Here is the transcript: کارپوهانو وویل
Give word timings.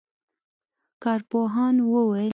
کارپوهانو 1.03 1.85
وویل 1.93 2.29